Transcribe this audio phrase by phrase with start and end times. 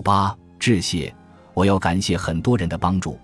[0.00, 1.14] 八致谢，
[1.54, 3.18] 我要感谢很多人的帮助。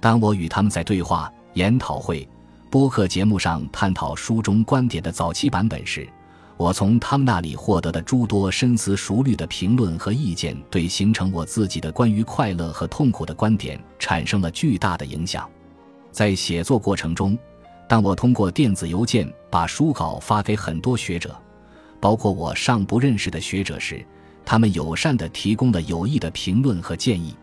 [0.00, 2.28] 当我与他们在对话、研讨会、
[2.70, 6.08] 播客节目上探讨书中观点的早期版本时，
[6.56, 15.48] 我从他们那里获得的诸多深思熟虑的评论和意见，对形成我自己的关于快乐和痛苦的观点产生了巨大的影响。
[16.10, 17.38] 在写作过程中，
[17.88, 21.36] 当我通过电子邮件把书稿发给很多学者，
[22.00, 24.04] 包括我尚不认识的学者时，
[24.50, 27.36] 他们友善地提供了有益的评论和建议。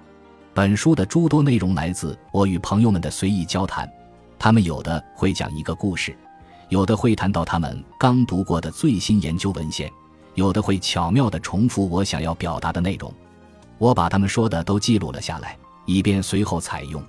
[0.55, 3.87] 本书的诸多内容来自我与朋友们的随意交谈，
[4.39, 6.17] 他们有的会讲一个故事。
[6.69, 9.87] 有的会谈到他们刚读过的最新研究文献，
[10.33, 13.13] 有的会巧妙地重复我想要表达的内容。
[13.77, 17.03] 我把他们说的都记录了下来，以便随后采用。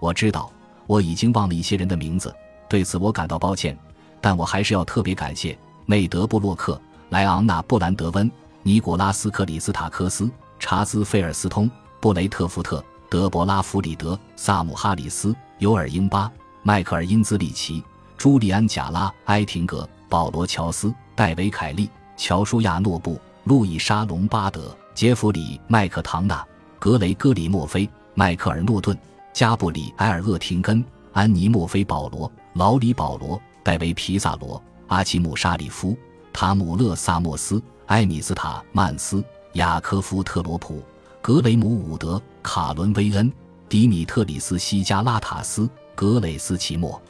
[0.00, 0.48] 我知道
[0.86, 2.32] 我已经忘了一些人的名字，
[2.68, 3.76] 对此我感到抱歉，
[4.20, 8.30] 但我还是要特别感谢内德·布洛克、莱昂纳·布兰德温、
[8.66, 17.84] 尼古拉斯·克里斯塔克斯、查兹·菲尔斯通、布雷特福特、德伯拉·弗里德、萨姆·哈里斯、尤尔·英巴、迈克尔·因兹里奇。
[18.16, 26.42] 朱利安·贾拉、埃廷格、保罗·乔斯、戴维·凯利、乔舒亚·诺布、路易莎·隆巴德、杰弗里·麦克唐纳、
[26.78, 28.96] 格雷戈里·墨菲、迈克尔·诺顿、
[29.34, 35.94] 加布里埃尔·厄廷根、安妮·墨菲·保罗、劳里·保罗、戴维·皮萨罗、阿奇姆·沙里夫、
[36.32, 39.22] 塔姆勒·萨莫斯、艾米斯塔·曼斯、
[39.54, 40.82] 雅科夫·特罗普、
[41.20, 43.30] 格雷姆·伍德、卡伦·威恩、
[43.68, 47.00] 迪米特里斯·西加拉塔斯、格雷斯·奇莫。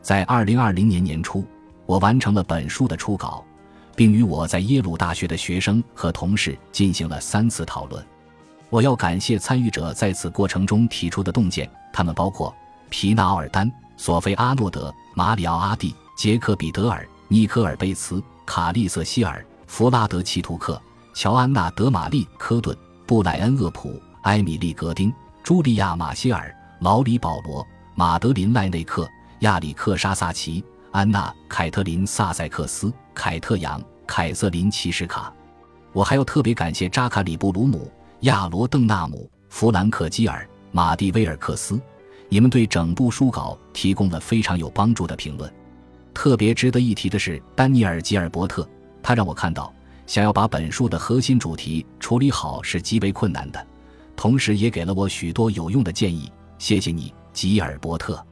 [0.00, 1.44] 在二零二零年年初，
[1.86, 3.44] 我完成了本书的初稿，
[3.96, 8.04] 并与我在耶鲁大学的学生和同事进行了三次讨论。
[8.70, 12.54] 我要感谢参与者在此过程中提出的洞见，他们包括
[12.90, 20.78] 皮纳奥尔丹、索菲阿诺德、马里奥阿蒂、杰克彼得尔、尼科尔贝茨、卡利瑟希尔、弗拉德奇图克、
[21.14, 25.10] 乔安娜德玛丽科顿、布莱恩厄普、埃米丽格丁、
[25.42, 29.08] 茱莉亚马歇尔、劳里保罗、马德琳赖内克。
[29.38, 35.32] 亚里克沙萨奇、安娜、凯特琳、萨塞克斯、凯特扬、凯瑟琳奇什卡，
[35.94, 37.90] 我还要特别感谢扎卡里布鲁姆、
[38.20, 41.80] 亚罗邓纳姆、弗兰克基尔、马蒂威尔克斯，
[42.28, 45.50] 你们对整部书稿提供了非常有帮助的评论。
[46.12, 48.68] 特别值得一提的是，丹尼尔吉尔伯特，
[49.02, 49.72] 他让我看到，
[50.06, 53.66] 想要把本书的核心主题处理好是极为困难的，
[54.14, 56.30] 同时也给了我许多有用的建议。
[56.58, 58.24] 谢谢你，吉尔伯特。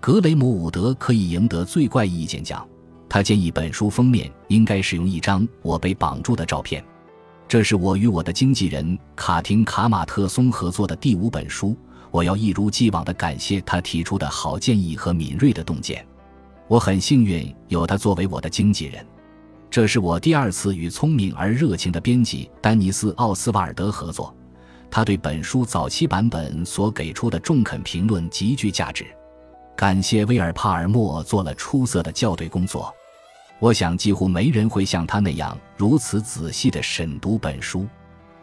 [0.00, 2.66] 格雷姆·伍德可以赢得最怪异意见奖。
[3.08, 6.84] 他建议本书封面应该使用一张我被绑住的照片。
[7.48, 11.76] 这是我与我的经纪人卡廷·卡马特松合作的第五本书。
[12.10, 16.06] 我要一如既往地感谢他提出的好建议和敏锐的洞见。
[16.66, 19.04] 我很幸运有他作为我的经纪人。
[19.70, 24.34] 这是我第二次与聪明而热情的编辑丹尼斯·奥斯瓦尔德合作。
[24.90, 29.06] 他对本书早期版本所给出的中肯评论极具价值。
[29.76, 32.92] 感谢威尔·帕尔默做了出色的校对工作，
[33.58, 37.86] 我想几乎没人会像他那样如此仔细地审读本书。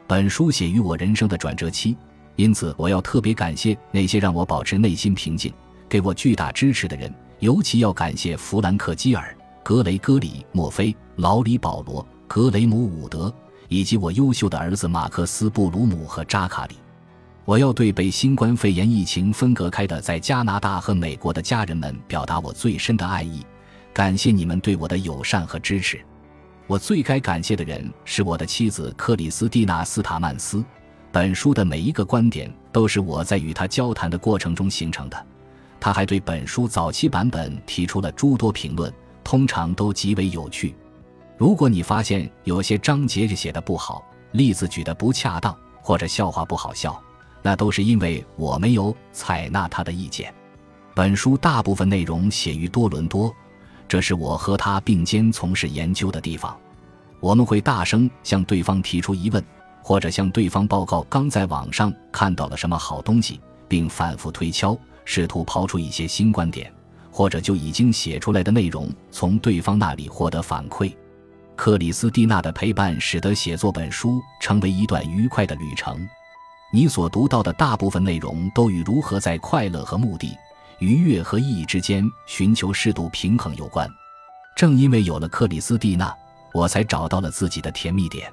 [0.06, 1.97] 本书写于我人生的转折期，
[2.36, 5.52] 因此我要特别感谢那些让我保持内心平静、
[5.90, 13.33] 给我巨大支持的人，尤其要感谢弗兰克·基尔、格雷戈里·墨菲、劳里·保罗、格雷姆·伍德，
[13.67, 16.75] 以及我优秀的儿子马克思·布鲁姆和扎卡里。
[17.45, 23.43] 我要对被新冠肺炎疫情分隔开的在加拿大和美国的家人们表达我最深的爱意，
[23.91, 25.99] 感谢你们对我的友善和支持。
[26.67, 30.63] 我最该感谢的人是我的妻子克里斯蒂娜·斯塔曼斯。
[31.11, 35.25] 本书的每一个观点都是我在与她交谈的过程中形成的。
[35.79, 38.93] 她还对本书早期版本提出了诸多评论，
[39.25, 40.74] 通常都极为有趣。
[41.36, 47.02] 如果你发现有些章节写的不好，例子举得不恰当，或者笑话不好笑，
[47.41, 50.34] 那都是因为我没有采纳他的意见。
[50.94, 53.34] 本书大部分内容写于多伦多，
[53.88, 56.56] 这是我和他并肩从事研究的地方。
[57.19, 59.44] 我们会大声向对方提出疑问，
[59.81, 66.71] 或者向对方报告刚在网上看到了什么好东西，并反复推敲，试图抛出一些新观点，
[67.15, 70.94] 或者就已经写出来的内容从对方那里获得反馈。
[71.56, 76.06] 克里斯蒂娜的陪伴使得写作本书成为一段愉快的旅程。
[76.73, 80.38] 你所读到的大部分内容都与如何在快乐和目的、
[80.79, 83.89] 愉悦和意义之间寻求适度平衡有关。
[84.53, 86.13] 正因为有了克里斯蒂娜，
[86.53, 88.29] 我才找到了自己的甜蜜点。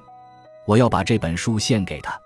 [0.65, 2.19] 我要把这本书献给她。